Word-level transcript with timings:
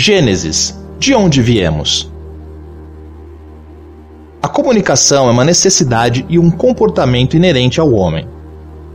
Gênesis. 0.00 0.78
De 0.96 1.12
onde 1.12 1.42
viemos? 1.42 2.08
A 4.40 4.46
comunicação 4.46 5.26
é 5.28 5.32
uma 5.32 5.44
necessidade 5.44 6.24
e 6.28 6.38
um 6.38 6.52
comportamento 6.52 7.36
inerente 7.36 7.80
ao 7.80 7.92
homem. 7.92 8.24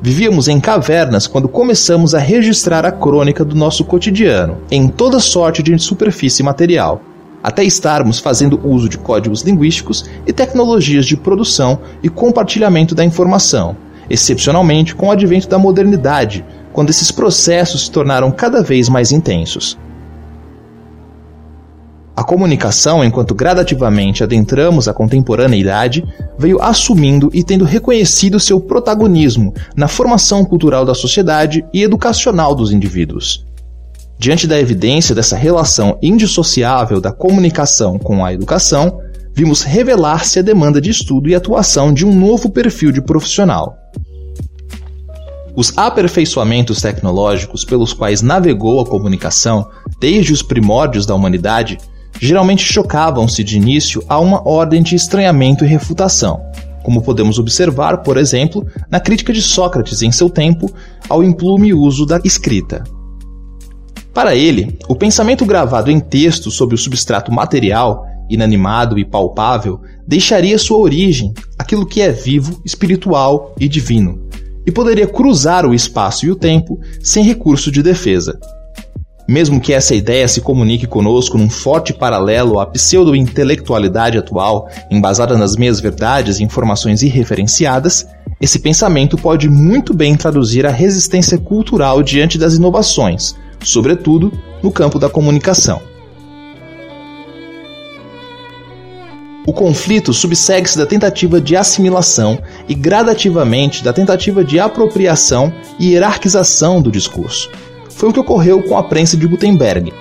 Vivíamos 0.01 0.47
em 0.47 0.61
cavernas 0.61 1.27
quando 1.27 1.49
começamos 1.49 2.15
a 2.15 2.19
registrar 2.19 2.85
a 2.85 2.91
crônica 2.91 3.43
do 3.43 3.53
nosso 3.53 3.83
cotidiano, 3.83 4.59
em 4.71 4.87
toda 4.87 5.19
sorte 5.19 5.61
de 5.61 5.77
superfície 5.77 6.41
material, 6.41 7.01
até 7.43 7.65
estarmos 7.65 8.19
fazendo 8.19 8.57
uso 8.63 8.87
de 8.87 8.97
códigos 8.97 9.41
linguísticos 9.41 10.09
e 10.25 10.31
tecnologias 10.31 11.05
de 11.05 11.17
produção 11.17 11.79
e 12.01 12.07
compartilhamento 12.07 12.95
da 12.95 13.03
informação, 13.03 13.75
excepcionalmente 14.09 14.95
com 14.95 15.07
o 15.07 15.11
advento 15.11 15.49
da 15.49 15.59
modernidade, 15.59 16.45
quando 16.71 16.91
esses 16.91 17.11
processos 17.11 17.83
se 17.83 17.91
tornaram 17.91 18.31
cada 18.31 18.63
vez 18.63 18.87
mais 18.87 19.11
intensos. 19.11 19.77
A 22.15 22.23
comunicação, 22.23 23.03
enquanto 23.03 23.33
gradativamente 23.33 24.23
adentramos 24.23 24.87
a 24.87 24.93
contemporaneidade, 24.93 26.05
veio 26.37 26.61
assumindo 26.61 27.31
e 27.33 27.43
tendo 27.43 27.65
reconhecido 27.65 28.39
seu 28.39 28.59
protagonismo 28.59 29.51
na 29.75 29.87
formação 29.87 30.45
cultural 30.45 30.85
da 30.85 30.93
sociedade 30.93 31.65
e 31.73 31.81
educacional 31.81 32.53
dos 32.53 32.71
indivíduos. 32.71 33.45
Diante 34.19 34.45
da 34.45 34.59
evidência 34.59 35.15
dessa 35.15 35.35
relação 35.35 35.97
indissociável 36.03 37.01
da 37.01 37.11
comunicação 37.11 37.97
com 37.97 38.23
a 38.23 38.31
educação, 38.31 38.99
vimos 39.33 39.63
revelar-se 39.63 40.37
a 40.37 40.43
demanda 40.43 40.79
de 40.79 40.91
estudo 40.91 41.29
e 41.29 41.35
atuação 41.35 41.91
de 41.91 42.05
um 42.05 42.13
novo 42.13 42.51
perfil 42.51 42.91
de 42.91 43.01
profissional. 43.01 43.75
Os 45.55 45.75
aperfeiçoamentos 45.75 46.79
tecnológicos 46.79 47.65
pelos 47.65 47.91
quais 47.91 48.21
navegou 48.21 48.79
a 48.79 48.85
comunicação 48.85 49.67
desde 49.99 50.31
os 50.31 50.43
primórdios 50.43 51.05
da 51.05 51.15
humanidade 51.15 51.79
geralmente 52.19 52.63
chocavam-se 52.63 53.43
de 53.43 53.57
início 53.57 54.03
a 54.07 54.19
uma 54.19 54.47
ordem 54.47 54.81
de 54.81 54.95
estranhamento 54.95 55.65
e 55.65 55.67
refutação, 55.67 56.41
como 56.83 57.01
podemos 57.01 57.39
observar, 57.39 58.03
por 58.03 58.17
exemplo, 58.17 58.65
na 58.89 58.99
crítica 58.99 59.33
de 59.33 59.41
Sócrates 59.41 60.01
em 60.01 60.11
seu 60.11 60.29
tempo 60.29 60.71
ao 61.09 61.23
implume 61.23 61.73
uso 61.73 62.05
da 62.05 62.19
escrita. 62.23 62.83
Para 64.13 64.35
ele, 64.35 64.77
o 64.87 64.95
pensamento 64.95 65.43
gravado 65.45 65.89
em 65.89 65.99
texto 65.99 66.51
sobre 66.51 66.75
o 66.75 66.77
substrato 66.77 67.31
material, 67.31 68.05
inanimado 68.29 68.99
e 68.99 69.03
palpável, 69.03 69.81
deixaria 70.07 70.57
sua 70.59 70.77
origem, 70.77 71.33
aquilo 71.57 71.85
que 71.85 72.01
é 72.01 72.11
vivo, 72.11 72.61
espiritual 72.63 73.55
e 73.59 73.67
divino, 73.67 74.21
e 74.65 74.71
poderia 74.71 75.07
cruzar 75.07 75.65
o 75.65 75.73
espaço 75.73 76.25
e 76.25 76.31
o 76.31 76.35
tempo 76.35 76.79
sem 77.01 77.23
recurso 77.23 77.71
de 77.71 77.81
defesa. 77.81 78.39
Mesmo 79.27 79.61
que 79.61 79.71
essa 79.71 79.95
ideia 79.95 80.27
se 80.27 80.41
comunique 80.41 80.85
conosco 80.85 81.37
num 81.37 81.49
forte 81.49 81.93
paralelo 81.93 82.59
à 82.59 82.65
pseudo-intelectualidade 82.65 84.17
atual, 84.17 84.67
embasada 84.91 85.37
nas 85.37 85.55
meias 85.55 85.79
verdades 85.79 86.39
e 86.39 86.43
informações 86.43 87.01
irreferenciadas, 87.01 88.05
esse 88.41 88.59
pensamento 88.59 89.15
pode 89.15 89.49
muito 89.49 89.93
bem 89.93 90.17
traduzir 90.17 90.65
a 90.65 90.71
resistência 90.71 91.37
cultural 91.37 92.03
diante 92.03 92.37
das 92.37 92.55
inovações, 92.55 93.33
sobretudo 93.63 94.31
no 94.61 94.71
campo 94.71 94.99
da 94.99 95.09
comunicação. 95.09 95.81
O 99.47 99.53
conflito 99.53 100.13
subsegue-se 100.13 100.77
da 100.77 100.85
tentativa 100.85 101.39
de 101.39 101.55
assimilação 101.55 102.39
e 102.67 102.73
gradativamente 102.73 103.83
da 103.83 103.93
tentativa 103.93 104.43
de 104.43 104.59
apropriação 104.59 105.53
e 105.79 105.91
hierarquização 105.91 106.81
do 106.81 106.91
discurso 106.91 107.49
foi 107.95 108.09
o 108.09 108.13
que 108.13 108.19
ocorreu 108.19 108.61
com 108.63 108.77
a 108.77 108.83
prensa 108.83 109.15
de 109.15 109.27
Gutenberg, 109.27 109.93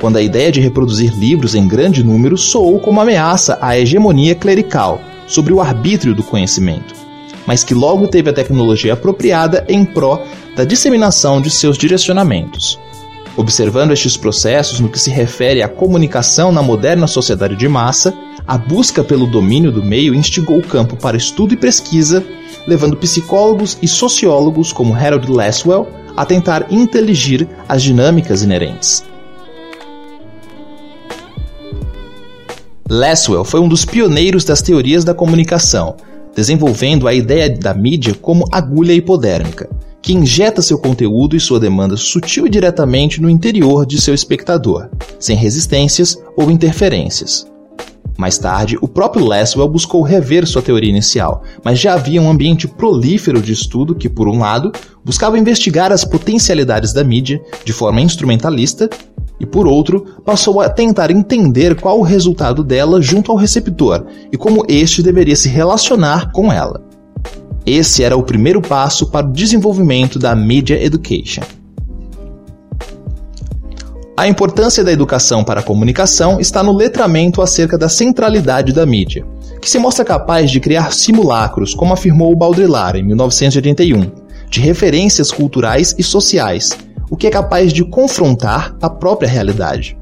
quando 0.00 0.16
a 0.16 0.22
ideia 0.22 0.50
de 0.50 0.60
reproduzir 0.60 1.16
livros 1.16 1.54
em 1.54 1.66
grande 1.66 2.02
número 2.02 2.36
soou 2.36 2.78
como 2.80 3.00
ameaça 3.00 3.58
à 3.60 3.78
hegemonia 3.78 4.34
clerical 4.34 5.00
sobre 5.26 5.52
o 5.52 5.60
arbítrio 5.60 6.14
do 6.14 6.22
conhecimento, 6.22 6.94
mas 7.46 7.64
que 7.64 7.74
logo 7.74 8.08
teve 8.08 8.30
a 8.30 8.32
tecnologia 8.32 8.94
apropriada 8.94 9.64
em 9.68 9.84
pró 9.84 10.22
da 10.56 10.64
disseminação 10.64 11.40
de 11.40 11.50
seus 11.50 11.78
direcionamentos. 11.78 12.78
Observando 13.36 13.92
estes 13.92 14.16
processos 14.16 14.78
no 14.78 14.88
que 14.88 14.98
se 14.98 15.10
refere 15.10 15.62
à 15.62 15.68
comunicação 15.68 16.52
na 16.52 16.62
moderna 16.62 17.06
sociedade 17.06 17.56
de 17.56 17.68
massa, 17.68 18.14
a 18.46 18.56
busca 18.56 19.02
pelo 19.02 19.26
domínio 19.26 19.72
do 19.72 19.82
meio 19.82 20.14
instigou 20.14 20.58
o 20.58 20.66
campo 20.66 20.96
para 20.96 21.16
estudo 21.16 21.54
e 21.54 21.56
pesquisa, 21.56 22.24
levando 22.66 22.96
psicólogos 22.96 23.76
e 23.82 23.88
sociólogos 23.88 24.72
como 24.72 24.94
Harold 24.94 25.30
Lasswell 25.30 25.88
a 26.16 26.24
tentar 26.24 26.66
inteligir 26.70 27.48
as 27.68 27.82
dinâmicas 27.82 28.42
inerentes. 28.42 29.04
Lasswell 32.88 33.44
foi 33.44 33.60
um 33.60 33.68
dos 33.68 33.84
pioneiros 33.84 34.44
das 34.44 34.60
teorias 34.60 35.04
da 35.04 35.14
comunicação, 35.14 35.96
desenvolvendo 36.34 37.08
a 37.08 37.14
ideia 37.14 37.48
da 37.48 37.72
mídia 37.72 38.14
como 38.14 38.46
agulha 38.52 38.92
hipodérmica, 38.92 39.68
que 40.02 40.12
injeta 40.12 40.60
seu 40.60 40.78
conteúdo 40.78 41.34
e 41.34 41.40
sua 41.40 41.58
demanda 41.58 41.96
sutil 41.96 42.46
e 42.46 42.50
diretamente 42.50 43.22
no 43.22 43.30
interior 43.30 43.86
de 43.86 44.00
seu 44.00 44.14
espectador, 44.14 44.90
sem 45.18 45.36
resistências 45.36 46.18
ou 46.36 46.50
interferências. 46.50 47.46
Mais 48.16 48.38
tarde, 48.38 48.78
o 48.80 48.86
próprio 48.86 49.24
Lasswell 49.24 49.68
buscou 49.68 50.02
rever 50.02 50.46
sua 50.46 50.62
teoria 50.62 50.90
inicial, 50.90 51.42
mas 51.64 51.80
já 51.80 51.94
havia 51.94 52.22
um 52.22 52.30
ambiente 52.30 52.68
prolífero 52.68 53.42
de 53.42 53.52
estudo 53.52 53.94
que, 53.94 54.08
por 54.08 54.28
um 54.28 54.38
lado, 54.38 54.70
buscava 55.04 55.38
investigar 55.38 55.90
as 55.90 56.04
potencialidades 56.04 56.92
da 56.92 57.02
mídia 57.02 57.42
de 57.64 57.72
forma 57.72 58.00
instrumentalista, 58.00 58.88
e 59.40 59.44
por 59.44 59.66
outro, 59.66 60.06
passou 60.24 60.60
a 60.60 60.68
tentar 60.68 61.10
entender 61.10 61.74
qual 61.74 61.98
o 61.98 62.04
resultado 62.04 62.62
dela 62.62 63.02
junto 63.02 63.32
ao 63.32 63.36
receptor 63.36 64.06
e 64.32 64.36
como 64.36 64.64
este 64.68 65.02
deveria 65.02 65.34
se 65.34 65.48
relacionar 65.48 66.30
com 66.30 66.52
ela. 66.52 66.80
Esse 67.66 68.04
era 68.04 68.16
o 68.16 68.22
primeiro 68.22 68.62
passo 68.62 69.10
para 69.10 69.26
o 69.26 69.32
desenvolvimento 69.32 70.18
da 70.20 70.36
Media 70.36 70.82
Education. 70.82 71.42
A 74.16 74.28
importância 74.28 74.84
da 74.84 74.92
educação 74.92 75.42
para 75.42 75.58
a 75.58 75.62
comunicação 75.62 76.38
está 76.38 76.62
no 76.62 76.72
letramento 76.72 77.42
acerca 77.42 77.76
da 77.76 77.88
centralidade 77.88 78.72
da 78.72 78.86
mídia, 78.86 79.26
que 79.60 79.68
se 79.68 79.76
mostra 79.76 80.04
capaz 80.04 80.52
de 80.52 80.60
criar 80.60 80.92
simulacros, 80.92 81.74
como 81.74 81.92
afirmou 81.92 82.32
o 82.32 82.36
Baudrillard 82.36 83.00
em 83.00 83.02
1981, 83.02 84.12
de 84.48 84.60
referências 84.60 85.32
culturais 85.32 85.96
e 85.98 86.02
sociais, 86.04 86.70
o 87.10 87.16
que 87.16 87.26
é 87.26 87.30
capaz 87.30 87.72
de 87.72 87.84
confrontar 87.84 88.76
a 88.80 88.88
própria 88.88 89.28
realidade. 89.28 89.98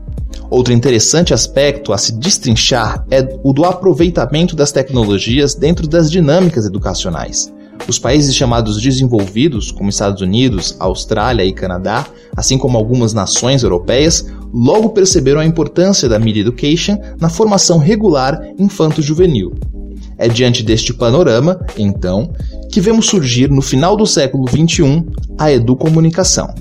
Outro 0.50 0.74
interessante 0.74 1.32
aspecto 1.32 1.90
a 1.90 1.96
se 1.96 2.12
destrinchar 2.12 3.06
é 3.10 3.26
o 3.42 3.54
do 3.54 3.64
aproveitamento 3.64 4.54
das 4.54 4.70
tecnologias 4.70 5.54
dentro 5.54 5.88
das 5.88 6.10
dinâmicas 6.10 6.66
educacionais. 6.66 7.50
Os 7.88 7.98
países 7.98 8.34
chamados 8.34 8.80
desenvolvidos, 8.80 9.70
como 9.70 9.90
Estados 9.90 10.22
Unidos, 10.22 10.76
Austrália 10.78 11.44
e 11.44 11.52
Canadá, 11.52 12.06
assim 12.36 12.56
como 12.56 12.78
algumas 12.78 13.12
nações 13.12 13.62
europeias, 13.62 14.26
logo 14.52 14.90
perceberam 14.90 15.40
a 15.40 15.44
importância 15.44 16.08
da 16.08 16.18
Media 16.18 16.42
Education 16.42 16.96
na 17.20 17.28
formação 17.28 17.78
regular 17.78 18.40
infanto-juvenil. 18.58 19.52
É 20.16 20.28
diante 20.28 20.62
deste 20.62 20.94
panorama, 20.94 21.58
então, 21.76 22.32
que 22.70 22.80
vemos 22.80 23.06
surgir 23.06 23.50
no 23.50 23.62
final 23.62 23.96
do 23.96 24.06
século 24.06 24.48
XXI 24.48 25.04
a 25.38 25.50
educomunicação. 25.50 26.54